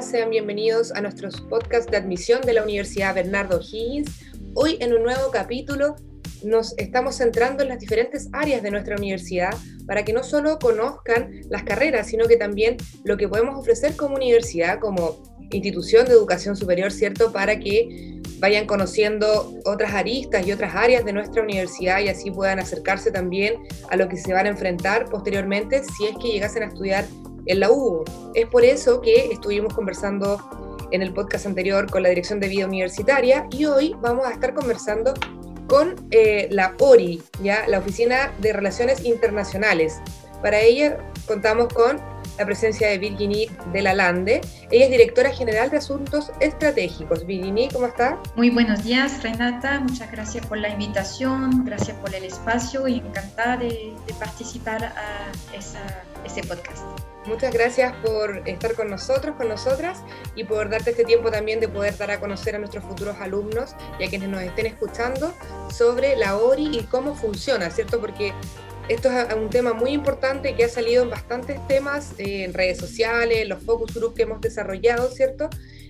[0.00, 4.10] sean bienvenidos a nuestros podcasts de admisión de la Universidad Bernardo Higgins.
[4.54, 5.96] Hoy en un nuevo capítulo
[6.42, 9.54] nos estamos centrando en las diferentes áreas de nuestra universidad
[9.86, 14.16] para que no solo conozcan las carreras, sino que también lo que podemos ofrecer como
[14.16, 17.30] universidad, como institución de educación superior, ¿cierto?
[17.30, 22.58] Para que vayan conociendo otras aristas y otras áreas de nuestra universidad y así puedan
[22.58, 23.56] acercarse también
[23.90, 27.04] a lo que se van a enfrentar posteriormente si es que llegasen a estudiar
[27.46, 28.04] en la U.
[28.34, 30.38] Es por eso que estuvimos conversando
[30.90, 34.54] en el podcast anterior con la Dirección de Vida Universitaria y hoy vamos a estar
[34.54, 35.14] conversando
[35.66, 37.66] con eh, la ORI, ¿ya?
[37.66, 40.00] la Oficina de Relaciones Internacionales.
[40.42, 42.00] Para ella contamos con
[42.36, 44.40] la presencia de Virginie de la Lande.
[44.70, 47.24] Ella es directora general de Asuntos Estratégicos.
[47.26, 48.18] Virginie, ¿cómo está?
[48.34, 49.78] Muy buenos días, Renata.
[49.78, 56.42] Muchas gracias por la invitación, gracias por el espacio y encantada de, participar a ese
[56.42, 56.82] podcast.
[57.26, 60.02] Muchas gracias por estar con nosotros, con nosotras
[60.34, 63.76] y por darte este tiempo también de poder dar a conocer a nuestros futuros alumnos
[64.00, 65.32] y a quienes nos estén escuchando
[65.70, 68.00] sobre la ORI y cómo funciona, ¿cierto?
[68.00, 68.32] Porque
[68.88, 72.78] esto es un tema muy importante que ha salido en bastantes temas, eh, en redes
[72.78, 75.48] sociales, los focus groups que hemos desarrollado, ¿cierto?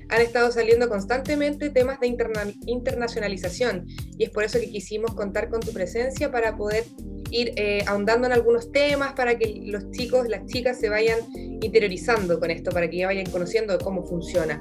[0.09, 2.15] Han estado saliendo constantemente temas de
[2.67, 3.87] internacionalización
[4.19, 6.85] y es por eso que quisimos contar con tu presencia para poder
[7.31, 12.39] ir eh, ahondando en algunos temas para que los chicos, las chicas se vayan interiorizando
[12.39, 14.61] con esto, para que ya vayan conociendo cómo funciona.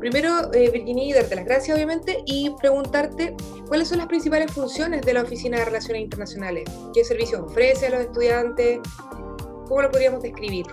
[0.00, 3.36] Primero, eh, Virginia, darte las gracias obviamente y preguntarte
[3.68, 6.64] cuáles son las principales funciones de la Oficina de Relaciones Internacionales.
[6.94, 8.80] ¿Qué servicios ofrece a los estudiantes?
[9.68, 10.66] ¿Cómo lo podríamos describir?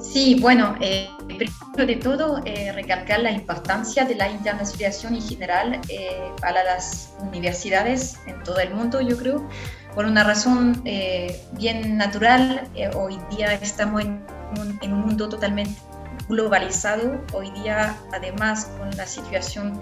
[0.00, 5.80] Sí, bueno, eh, primero de todo, eh, recalcar la importancia de la internacionalización en general
[5.88, 9.48] eh, para las universidades en todo el mundo, yo creo,
[9.96, 12.68] por una razón eh, bien natural.
[12.74, 14.22] Eh, hoy día estamos en
[14.60, 15.80] un, en un, mundo totalmente
[16.28, 17.24] globalizado.
[17.32, 19.80] Hoy día, además, con la situación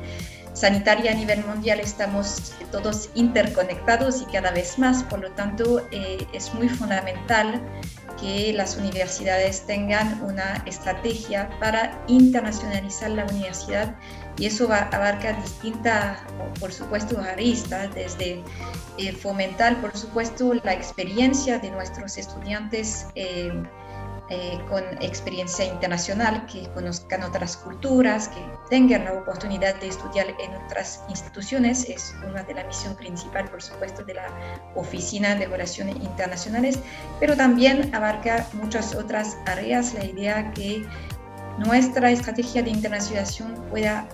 [0.53, 5.03] sanitaria a nivel mundial, estamos todos interconectados y cada vez más.
[5.03, 7.61] Por lo tanto, eh, es muy fundamental
[8.21, 13.97] que las universidades tengan una estrategia para internacionalizar la universidad
[14.39, 16.21] y eso va, abarca distintas,
[16.61, 18.43] por supuesto, aristas, desde
[18.99, 23.53] eh, fomentar, por supuesto, la experiencia de nuestros estudiantes eh,
[24.31, 28.41] eh, con experiencia internacional, que conozcan otras culturas, que
[28.71, 31.89] tengan la oportunidad de estudiar en otras instituciones.
[31.91, 34.27] Es una de las misiones principales, por supuesto, de la
[34.77, 36.79] Oficina de Relaciones Internacionales,
[37.21, 39.93] pero también abarca muchas otras áreas.
[39.93, 40.87] La idea que
[41.59, 44.09] nuestra estrategia de internacionalización pueda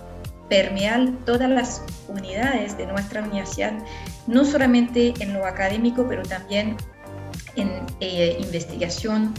[0.49, 3.71] permear todas las unidades de nuestra universidad,
[4.27, 6.75] no solamente en lo académico, pero también
[7.55, 7.69] en
[8.01, 9.33] eh, investigación,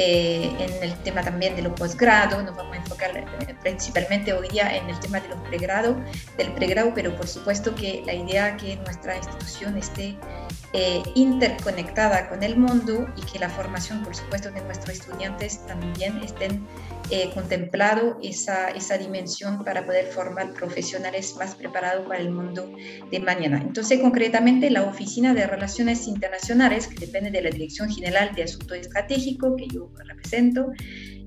[0.00, 4.48] eh, en el tema también de los posgrados, nos vamos a enfocar eh, principalmente hoy
[4.48, 5.96] día en el tema de los pregrado,
[6.36, 10.16] del pregrado, pero por supuesto que la idea que nuestra institución esté
[10.74, 16.18] eh, interconectada con el mundo y que la formación, por supuesto, de nuestros estudiantes también
[16.18, 16.66] estén
[17.10, 22.70] eh, contemplado esa, esa dimensión para poder formar profesionales más preparados para el mundo
[23.10, 23.62] de mañana.
[23.62, 28.74] Entonces, concretamente, la Oficina de Relaciones Internacionales, que depende de la Dirección General de Asunto
[28.74, 30.72] Estratégico, que yo represento,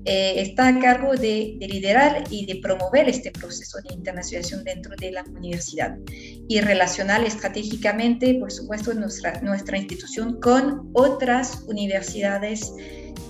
[0.04, 4.94] eh, está a cargo de, de, liderar y de promover este proceso de internacionalización dentro
[4.96, 5.96] de la universidad
[6.48, 12.72] y relacionar estratégicamente, por supuesto, nuestra, nuestra institución con otras universidades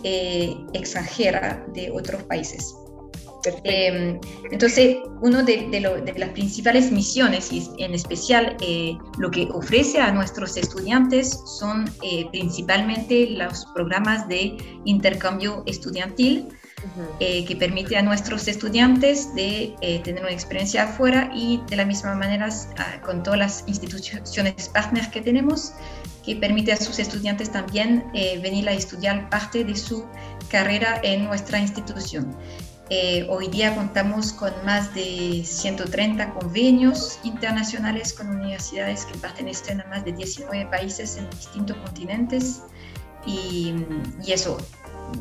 [0.04, 2.74] eh, extranjeras de otros países.
[3.64, 4.18] Eh,
[4.50, 9.98] entonces, una de, de, de, las principales misiones, y en especial eh, lo que ofrece
[10.00, 16.48] a nuestros estudiantes, son eh, principalmente los programas de intercambio estudiantil,
[17.20, 22.16] eh, que permite a nuestros estudiantes de tener una experiencia afuera y de la misma
[22.16, 22.48] manera
[23.04, 25.74] con todas las instituciones partners que tenemos,
[26.26, 28.04] que permite a sus estudiantes también
[28.42, 30.04] venir a estudiar parte de su
[30.50, 32.36] carrera en nuestra institución.
[33.28, 40.04] Hoy día contamos con más de 130 convenios internacionales con universidades que pertenecen a más
[40.04, 42.62] de 19 países en distintos continentes
[43.24, 43.74] y,
[44.22, 44.58] y eso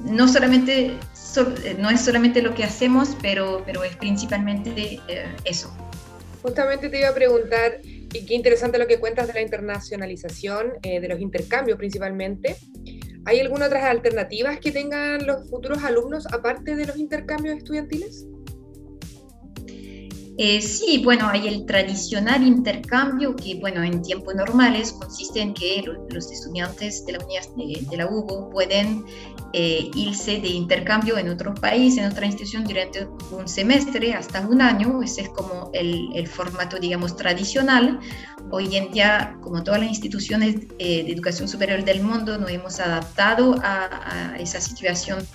[0.04, 0.98] no solamente
[1.38, 5.74] eh, no es solamente lo que hacemos, pero, pero es principalmente eh, eso.
[6.42, 11.00] Justamente te iba a preguntar, y qué interesante lo que cuentas de la internacionalización, eh,
[11.00, 12.58] de los intercambios principalmente.
[13.26, 18.26] ¿Hay alguna otras alternativas que tengan los futuros alumnos aparte de los intercambios estudiantiles?
[20.38, 25.84] Eh, sí, bueno, hay el tradicional intercambio que, bueno, en tiempos normales consiste en que
[26.10, 29.06] los estudiantes de la, de, de la UBO pueden
[29.54, 34.62] eh, irse de intercambio en otro país, en otra institución durante un semestre hasta un
[34.62, 35.04] año.
[35.04, 38.00] Ese es como el, el formato, digamos, tradicional.
[38.52, 42.80] Hoy en día, como todas las instituciones eh, de educación superior del mundo, nos hemos
[42.80, 45.26] adaptado a, esa situación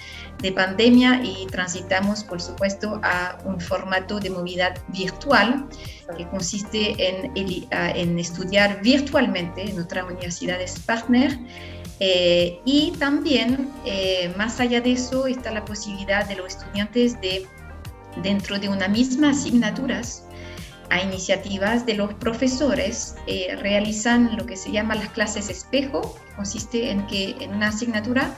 [0.43, 5.67] de pandemia y transitamos, por supuesto, a un formato de movilidad virtual
[6.17, 11.39] que consiste en, en estudiar virtualmente en otras universidades partner.
[11.99, 17.47] Eh, y también, eh, más allá de eso, está la posibilidad de los estudiantes de,
[18.23, 20.26] dentro de una misma asignaturas,
[20.91, 26.91] a iniciativas de los profesores, eh, realizan lo que se llama las clases espejo, consiste
[26.91, 28.35] en que en una asignatura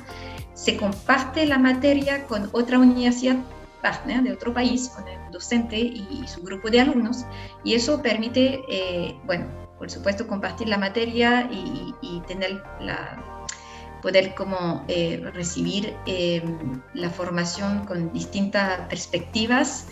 [0.55, 3.37] se comparte la materia con otra universidad
[3.83, 7.25] partner de otro país, con el docente y, su grupo de alumnos,
[7.65, 9.47] y eso permite, eh, bueno,
[9.79, 13.47] por supuesto, compartir la materia y, tener la,
[14.03, 16.43] poder como eh, recibir eh,
[16.95, 19.87] la formación con distintas perspectivas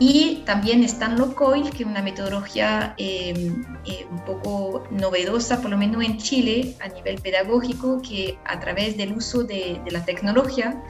[0.00, 3.52] y también están los COIL, que es una metodología eh,
[3.84, 8.96] eh, un poco novedosa, por lo menos en Chile, a nivel pedagógico, que a través
[8.96, 10.82] del uso de, la tecnología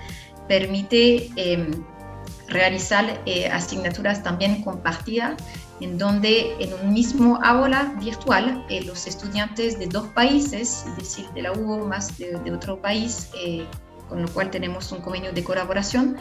[0.46, 1.72] permite em,
[2.46, 5.42] realizar eh, asignaturas también compartidas,
[5.80, 11.42] en donde en un mismo aula virtual los estudiantes de dos países, es decir, de
[11.42, 13.30] la UO más de, de otro país,
[14.08, 16.16] con lo cual tenemos un convenio de colaboración,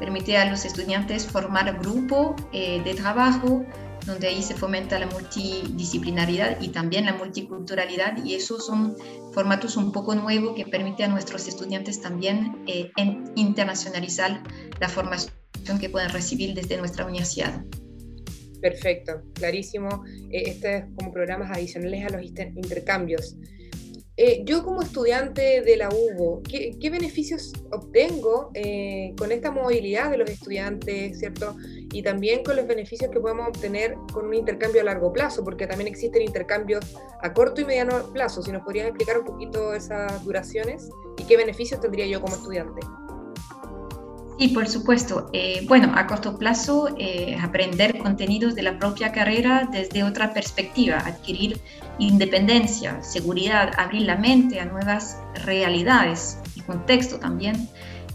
[0.00, 3.64] permite a los estudiantes formar grupo eh, de trabajo
[4.06, 8.96] donde ahí se fomenta la multidisciplinaridad y también la multiculturalidad y esos son
[9.32, 12.90] formatos un poco nuevos que permiten a nuestros estudiantes también eh,
[13.36, 14.42] internacionalizar
[14.80, 15.32] la formación
[15.78, 17.62] que pueden recibir desde nuestra universidad.
[18.60, 20.04] Perfecto, clarísimo.
[20.30, 23.36] Eh, este es como programas adicionales a los intercambios.
[24.16, 30.18] Eh, yo como estudiante de la UBO, ¿qué, beneficios obtengo eh, con esta movilidad de
[30.18, 31.56] los estudiantes, ¿cierto?
[31.92, 35.66] Y también con los beneficios que podemos obtener con un intercambio a largo plazo, porque
[35.66, 36.84] también existen intercambios
[37.22, 38.42] a corto y mediano plazo.
[38.42, 42.80] Si nos podrías explicar un poquito esas duraciones y qué beneficios tendría yo como estudiante.
[44.40, 45.28] Sí, por supuesto.
[45.34, 50.96] Eh, bueno, a corto plazo, eh, aprender contenidos de la propia carrera desde otra perspectiva,
[50.96, 51.60] adquirir
[51.98, 57.68] independencia, seguridad, abrir la mente a nuevas realidades y contexto también,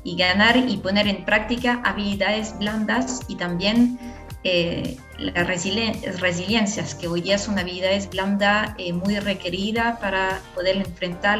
[0.03, 3.99] y ganar y poner en práctica habilidades blandas y también
[4.43, 11.39] eh, las resiliencias, que hoy día son habilidades blandas muy requeridas para poder enfrentar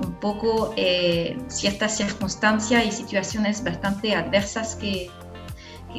[0.00, 5.10] un poco eh, ciertas circunstancias y situaciones bastante adversas que,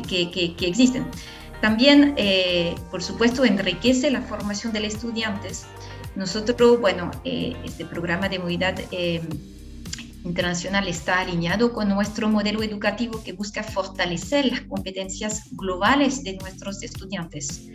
[0.07, 1.05] que, existen.
[1.61, 5.65] También, eh, por supuesto, enriquece la formación de los estudiantes.
[6.15, 8.75] Nosotros, bueno, eh, este programa de movilidad
[10.25, 16.83] internacional está alineado con nuestro modelo educativo que busca fortalecer las competencias globales de nuestros
[16.83, 17.67] estudiantes.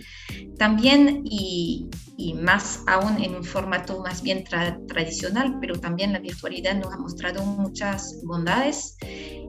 [0.58, 1.88] También, y,
[2.34, 7.42] más aún en un formato más bien tradicional, pero también la virtualidad nos ha mostrado
[7.44, 8.96] muchas bondades,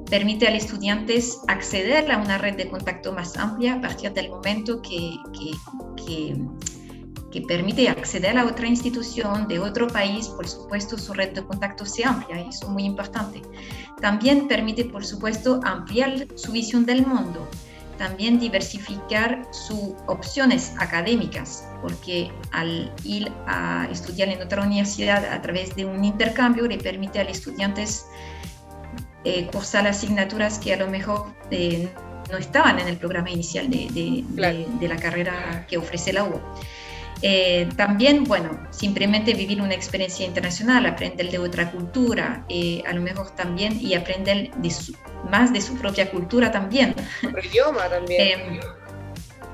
[0.10, 4.30] permite a los estudiantes acceder a una red de contacto más amplia a partir del
[4.30, 5.52] momento que, que
[6.06, 6.36] que
[7.40, 12.04] permite acceder a otra institución de otro país, por supuesto su red de contacto se
[12.04, 13.42] amplia, eso es muy importante.
[14.02, 17.48] También permite, por supuesto, ampliar su visión del mundo,
[17.98, 25.76] también diversificar sus opciones académicas, porque al ir a estudiar en otra universidad a través
[25.76, 28.08] de un intercambio le permite a los estudiantes
[29.24, 31.88] eh, cursar asignaturas que a lo mejor eh,
[32.32, 36.42] no estaban en el programa inicial de, de, de la carrera que ofrece la UO.
[37.22, 43.02] Eh, también, bueno, simplemente vivir una experiencia internacional, aprender de otra cultura, eh, a lo
[43.02, 44.52] mejor también, y aprender
[45.30, 46.96] más de su propia cultura también.
[47.44, 48.40] Idioma también.
[48.40, 48.60] Eh,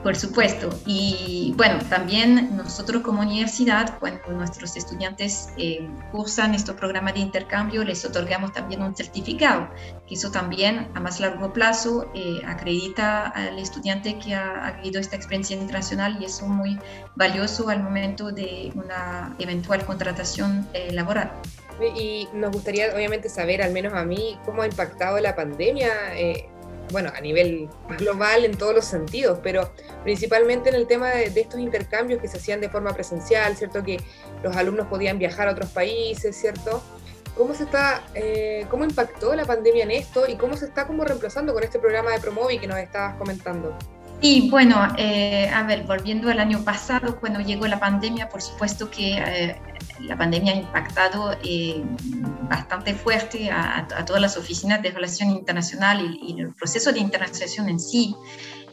[0.08, 0.70] por supuesto.
[0.86, 7.84] Y bueno, también nosotros como universidad, cuando nuestros estudiantes eh, cursan estos programas de intercambio,
[7.84, 9.68] les otorgamos también un certificado,
[10.08, 15.18] que eso también a más largo plazo eh, acredita al estudiante que ha, vivido esta
[15.18, 16.80] experiencia internacional y eso es muy
[17.18, 21.34] valioso al momento de una eventual contratación eh, laboral.
[21.98, 25.92] Y nos gustaría obviamente saber, al menos a mí, cómo ha impactado la pandemia
[26.92, 29.72] bueno, a nivel global en todos los sentidos, pero
[30.04, 33.84] principalmente en el tema de, estos intercambios que se hacían de forma presencial, ¿cierto?
[33.84, 34.00] Que
[34.44, 36.82] los alumnos podían viajar a otros países, ¿cierto?
[37.36, 41.04] ¿Cómo, se está, eh, ¿Cómo impactó la pandemia en esto y cómo se está como
[41.04, 43.78] reemplazando con este programa de Promovi que nos estabas comentando?
[44.22, 48.90] Sí, bueno, eh, a ver, volviendo al año pasado, cuando llegó la pandemia, por supuesto
[48.90, 49.56] que eh,
[50.02, 51.84] la pandemia ha impactado eh,
[52.50, 57.70] bastante fuerte a, todas las oficinas de relación internacional y, y, el proceso de internacionalización
[57.70, 58.16] en sí.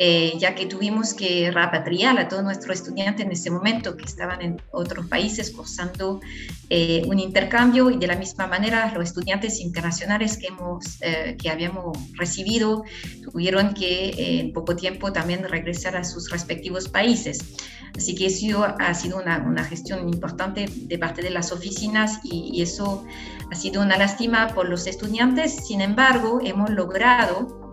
[0.00, 4.42] Eh, ya que tuvimos que repatriar a todos nuestros estudiantes en ese momento que estaban
[4.42, 6.20] en otros países cursando
[6.68, 11.48] eh, un intercambio y de la misma manera los estudiantes internacionales que, hemos, eh, que
[11.48, 12.82] habíamos recibido
[13.22, 17.54] tuvieron que en poco tiempo también regresar a sus respectivos países.
[17.96, 22.50] Así que eso ha sido una, una gestión importante de parte de las oficinas y,
[22.52, 23.04] y eso
[23.52, 25.68] ha sido una lástima por los estudiantes.
[25.68, 27.63] Sin embargo, hemos logrado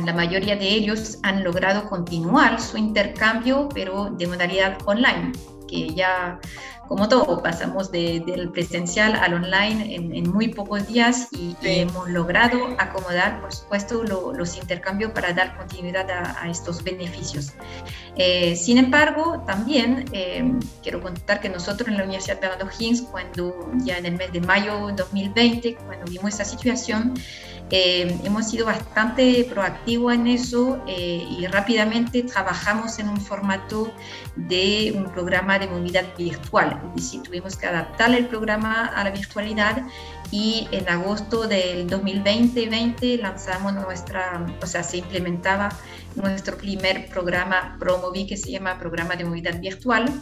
[0.00, 5.32] la mayoría de ellos han logrado continuar su intercambio, pero de modalidad online,
[5.68, 6.40] que ya,
[6.88, 13.40] como todo, pasamos del presencial al online en, muy pocos días y, hemos logrado acomodar,
[13.40, 17.52] por supuesto, los intercambios para dar continuidad a, estos beneficios.
[18.16, 23.70] Eh, sin embargo, también eh, quiero contar que nosotros en la Universidad de O'Higgins, cuando
[23.84, 27.14] ya en el mes de mayo de 2020, cuando vimos esa situación,
[27.74, 33.90] eh, hemos sido bastante proactivos en eso eh, y rápidamente trabajamos en un formato
[34.36, 36.78] de un programa de movilidad virtual.
[36.90, 39.86] Es decir, tuvimos que adaptar el programa a la virtualidad
[40.30, 45.70] y en agosto del 2020 lanzamos nuestra, o sea, se implementaba
[46.14, 50.12] nuestro primer programa Promovi que se llama Programa de Movilidad Virtual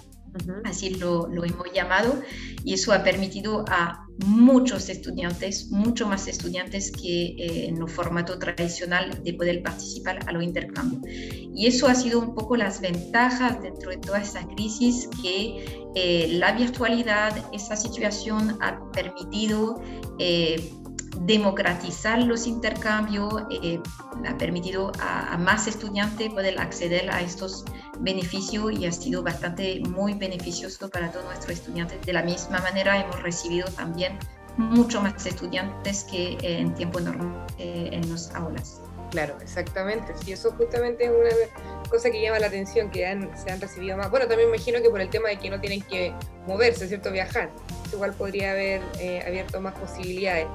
[0.65, 2.21] así lo, hemos llamado,
[2.65, 8.39] y eso ha permitido a muchos estudiantes, mucho más estudiantes que eh, en el formato
[8.39, 11.03] tradicional de poder participar a los intercambios.
[11.55, 16.29] Y eso ha sido un poco las ventajas dentro de toda esta crisis que eh,
[16.33, 19.83] la virtualidad, esa situación ha permitido
[20.19, 20.73] eh,
[21.19, 23.81] democratizar los intercambios, eh,
[24.29, 27.65] ha permitido a, más estudiantes poder acceder a estos
[28.01, 32.01] beneficios y ha sido bastante muy beneficioso para todos nuestros estudiantes.
[32.07, 34.19] De la misma manera hemos recibido también
[34.57, 38.81] mucho más estudiantes que en tiempo normal eh, en las aulas.
[39.11, 40.15] Claro, exactamente.
[40.23, 41.31] Sí, eso justamente es una
[41.89, 43.01] cosa que llama la atención, que
[43.35, 44.11] se han recibido más.
[44.11, 46.15] Bueno, también me imagino que por el tema de que no tienen que
[46.47, 47.11] moverse, ¿cierto?
[47.11, 47.51] Viajar.
[47.93, 50.47] Igual podría haber eh, abierto más posibilidades.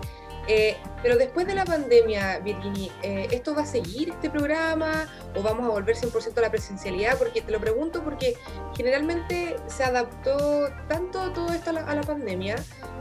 [0.47, 5.41] Eh, pero después de la pandemia, Virginie, eh, ¿esto va a seguir este programa o
[5.41, 7.17] vamos a volver 100% a la presencialidad?
[7.17, 8.35] Porque te lo pregunto porque
[8.75, 12.55] generalmente se adaptó tanto todo esto a la, pandemia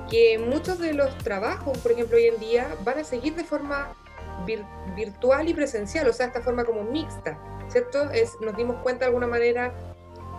[0.09, 3.95] que muchos de los trabajos, por ejemplo, hoy en día van a seguir de forma
[4.97, 8.11] virtual y presencial, o sea, esta forma como mixta, ¿cierto?
[8.11, 9.75] Es, nos dimos cuenta de alguna manera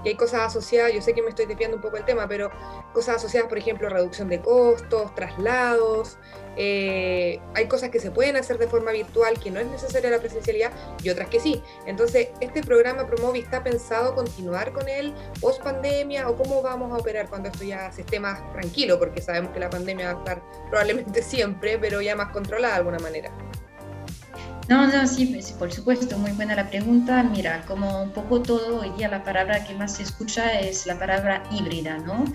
[0.06, 2.52] y hay cosas asociadas, yo sé que me estoy desviando un poco del tema, pero
[2.94, 6.18] cosas asociadas, por ejemplo, reducción de costos, traslados,
[6.58, 10.20] eh, hay cosas que se pueden hacer de forma virtual que no es necesaria la
[10.20, 10.72] presencialidad
[11.04, 11.62] y otras que sí.
[11.86, 16.98] Entonces, ¿este programa Promovi está pensado continuar con él post pandemia o cómo vamos a
[16.98, 19.00] operar cuando esto ya se esté más tranquilo?
[19.00, 22.80] Porque sabemos que la pandemia va a estar probablemente siempre, pero ya más controlada de
[22.80, 23.32] alguna manera.
[24.68, 27.22] No, no, sí, por supuesto, muy buena la pregunta.
[27.22, 30.98] Mira, como un poco todo, hoy día la palabra que más se escucha es la
[30.98, 32.26] palabra híbrida, ¿no?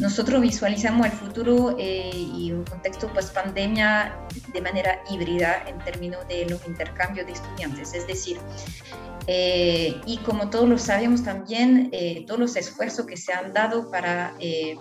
[0.00, 4.16] Nosotros visualizamos el futuro eh, y un contexto post pandemia
[4.52, 8.38] de manera híbrida en términos de los intercambios de estudiantes, es decir,
[9.26, 13.90] eh, y como todos lo sabemos también, eh, todos los esfuerzos que se han dado
[13.90, 14.34] para,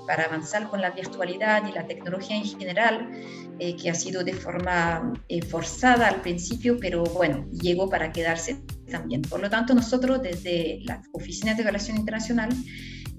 [0.08, 3.10] para avanzar con la virtualidad y la tecnología en general,
[3.60, 5.14] que ha sido de forma
[5.50, 9.22] forzada al principio, pero bueno, llegó para quedarse también.
[9.22, 12.48] Por lo tanto, nosotros desde la Oficina de Relación Internacional,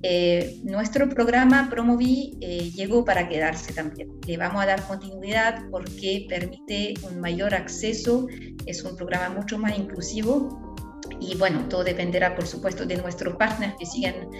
[0.02, 4.08] eh, nuestro programa Promovi eh, llegó para quedarse también.
[4.26, 8.26] Le vamos a dar continuidad porque permite un mayor acceso,
[8.64, 10.67] es un programa mucho más inclusivo
[11.20, 14.30] y bueno, todo dependerá, por supuesto, de nuestros partners que siguen,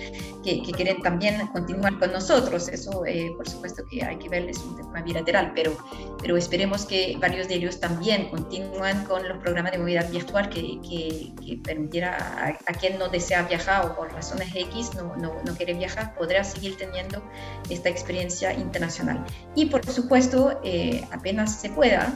[0.45, 2.69] que, quieren también continuar con nosotros.
[2.69, 5.77] Eso, eh, por supuesto, que hay que ver, es un tema bilateral, pero,
[6.21, 10.81] pero esperemos que varios de ellos también continúen con los programas de movilidad virtual que,
[10.89, 11.33] que,
[11.65, 16.15] permitiera a, quien no desea viajar o por razones X no, no, no, quiere viajar,
[16.15, 17.23] podrá seguir teniendo
[17.69, 19.25] esta experiencia internacional.
[19.55, 22.13] Y, por supuesto, eh, apenas se pueda,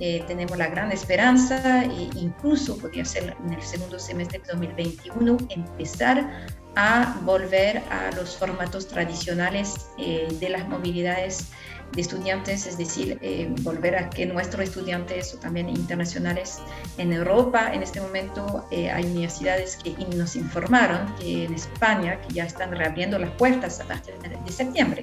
[0.00, 5.38] eh, tenemos la gran esperanza, e incluso podría ser en el segundo semestre de 2021,
[5.50, 11.46] empezar a volver a los formatos tradicionales eh, de las movilidades
[11.92, 16.58] de estudiantes, es decir, eh, volver a que nuestros estudiantes o también internacionales
[16.98, 22.44] en Europa, en este momento hay universidades que nos informaron que en España que ya
[22.44, 25.02] están reabriendo las puertas a partir de septiembre.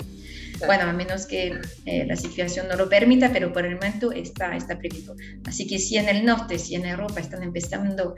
[0.66, 4.56] Bueno, a menos que eh, la situación no lo permita, pero por el momento está,
[4.56, 5.16] está previsto.
[5.46, 8.16] Así que si en el norte, si en Europa están empezando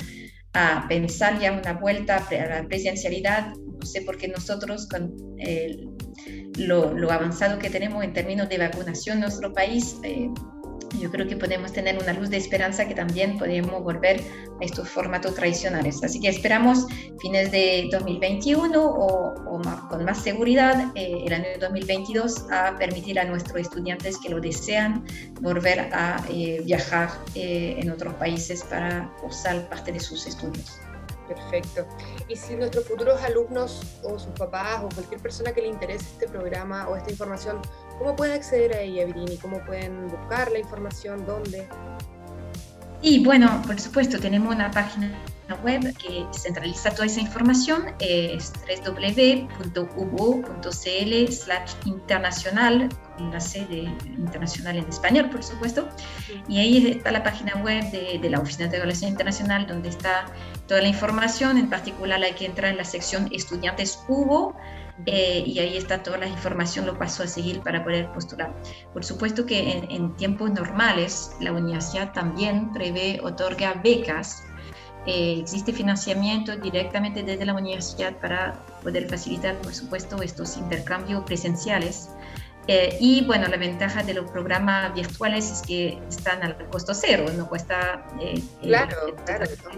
[0.53, 5.13] a pensar ya una vuelta a la presencialidad, no sé por qué nosotros con
[6.57, 10.29] lo, lo, avanzado que tenemos en términos de vacunación en nuestro país, eh,
[10.99, 14.21] yo creo que podemos tener una luz de esperanza que también podemos volver
[14.61, 16.03] a estos formatos tradicionales.
[16.03, 16.87] Así que esperamos
[17.19, 23.59] fines de 2021 o, con más seguridad eh, el año 2022 a permitir a nuestros
[23.59, 25.05] estudiantes que lo desean
[25.41, 30.79] volver a eh, viajar eh, en otros países para cursar parte de sus estudios.
[31.27, 31.87] Perfecto.
[32.27, 36.27] Y si nuestros futuros alumnos o sus papás o cualquier persona que le interese este
[36.27, 37.61] programa o esta información,
[37.97, 39.37] ¿cómo pueden acceder a ella, Virini?
[39.37, 41.25] ¿Cómo pueden buscar la información?
[41.25, 41.67] ¿Dónde?
[43.01, 45.11] Y bueno, por supuesto, tenemos una página
[45.63, 48.51] web que centraliza toda esa información, es
[48.83, 49.77] www.ubo.cl
[51.31, 52.89] slash internacional,
[53.31, 53.83] la sede
[54.17, 55.87] internacional en español, por supuesto,
[56.47, 60.25] y ahí está la página web de, de la Oficina de Evaluación Internacional, donde está
[60.67, 64.55] toda la información, en particular hay que entrar en la sección Estudiantes UBO,
[65.05, 68.53] eh, y ahí está toda la información, lo paso a seguir para poder postular.
[68.93, 74.43] Por supuesto que en, en tiempos normales la universidad también prevé, otorga becas
[75.05, 82.09] eh, existe financiamiento directamente desde la universidad para poder facilitar, por supuesto, estos intercambios presenciales.
[82.67, 87.25] Eh, y bueno, la ventaja de los programas virtuales es que están al costo cero,
[87.37, 89.15] no cuesta eh, claro,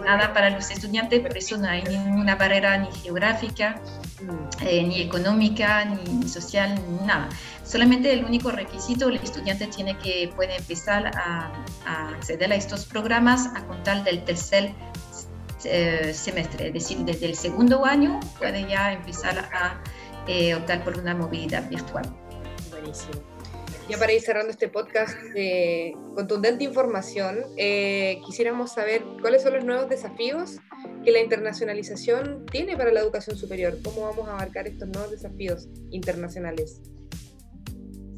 [0.06, 3.82] nada para los estudiantes, por eso no hay ninguna barrera ni geográfica,
[4.22, 4.88] mm.
[4.88, 7.30] ni económica, ni, social, ni nada.
[7.64, 11.52] Solamente el único requisito, el estudiante tiene que puede empezar a,
[11.86, 14.74] a acceder a estos programas a contar del tercer
[15.64, 19.82] eh, semestre, es decir, desde el segundo año puede ya empezar a
[20.28, 22.06] eh, optar por una movilidad virtual.
[22.70, 23.37] Buenísimo.
[23.90, 29.64] Ya para ir cerrando este podcast de contundente información, eh, quisiéramos saber cuáles son los
[29.64, 30.58] nuevos desafíos
[31.06, 33.78] que la internacionalización tiene para la educación superior.
[33.82, 36.82] ¿Cómo vamos a abarcar estos nuevos desafíos internacionales?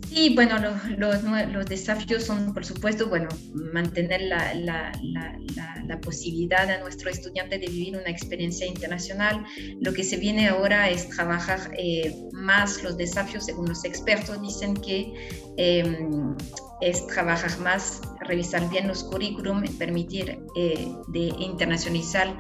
[0.09, 0.57] Sí, bueno,
[0.97, 7.60] los, los, desafíos son, por supuesto, bueno, mantener la, la, la, posibilidad a nuestro estudiante
[7.60, 9.45] de vivir una experiencia internacional.
[9.81, 14.75] Lo que se viene ahora es trabajar eh, más los desafíos, según los expertos dicen
[14.75, 15.13] que
[15.57, 16.36] em,
[16.81, 22.36] es trabajar más, revisar bien los currículum, permitir eh, de internacionalizar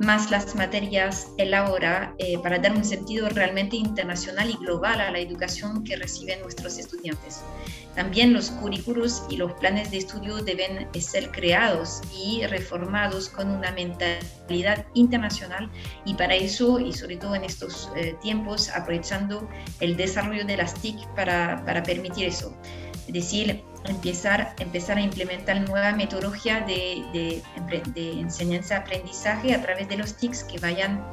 [0.00, 5.10] más las materias el ahora eh, para dar un sentido realmente internacional y global a
[5.10, 7.42] la educación que reciben nuestros estudiantes.
[7.94, 13.72] También los currículos y los planes de estudio deben ser creados y reformados con una
[13.72, 15.68] mentalidad internacional
[16.04, 19.48] y para eso, y sobre todo en estos eh, tiempos, aprovechando
[19.80, 22.56] el desarrollo de las TIC para, para permitir eso.
[23.08, 27.42] Es decir, empezar, empezar a implementar nueva metodología de, de,
[27.94, 31.08] de enseñanza-aprendizaje a través de los TICs que vayan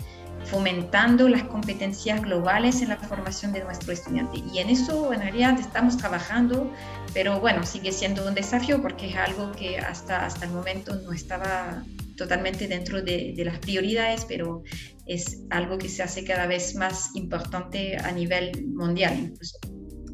[0.45, 4.43] fomentando las competencias globales en la formación de nuestro estudiante.
[4.53, 6.71] Y en eso en realidad estamos trabajando,
[7.13, 11.11] pero bueno, sigue siendo un desafío porque es algo que hasta, hasta el momento no
[11.11, 11.83] estaba
[12.15, 14.63] totalmente dentro de, de las prioridades, pero
[15.05, 19.57] es algo que se hace cada vez más importante a nivel mundial incluso.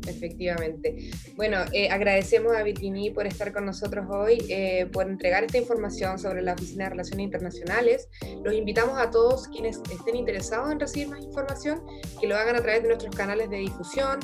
[0.08, 1.12] Efectivamente.
[1.36, 6.18] Bueno, eh, agradecemos a Vitini por estar con nosotros hoy, eh, por entregar esta información
[6.18, 8.08] sobre la Oficina de Relaciones Internacionales.
[8.44, 11.82] Los invitamos a todos quienes estén interesados en recibir más información,
[12.20, 14.20] que lo hagan a través de nuestros canales de difusión.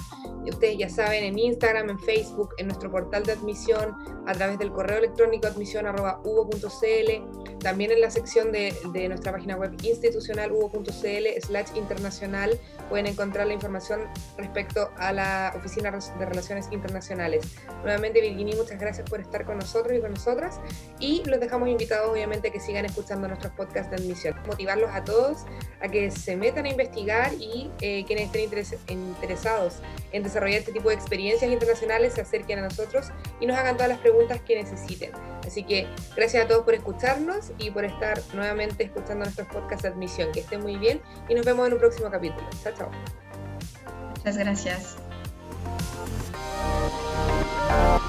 [0.47, 3.93] Ustedes ya saben, en Instagram, en Facebook, en nuestro portal de admisión,
[4.25, 9.73] a través del correo electrónico admisión.ubo.cl, también en la sección de, de nuestra página web
[9.83, 12.59] institucional ubo.cl slash internacional
[12.89, 14.01] pueden encontrar la información
[14.37, 17.45] respecto a la Oficina Oficina de Relaciones Internacionales.
[17.83, 20.59] Nuevamente, Virginie, muchas gracias por estar con nosotros y con nosotras.
[20.99, 24.35] Y los dejamos invitados, obviamente, que sigan escuchando nuestros podcasts de admisión.
[24.47, 25.39] Motivarlos a todos
[25.81, 30.89] a que se metan a investigar y eh, quienes estén interesados en desarrollar este tipo
[30.89, 35.11] de experiencias internacionales se acerquen a nosotros y nos hagan todas las preguntas que necesiten.
[35.45, 39.89] Así que gracias a todos por escucharnos y por estar nuevamente escuchando nuestros podcasts de
[39.89, 40.31] admisión.
[40.31, 42.47] Que estén muy bien y nos vemos en un próximo capítulo.
[42.63, 42.91] Chao, chao.
[44.15, 45.06] Muchas gracias.
[47.69, 48.06] Thank you.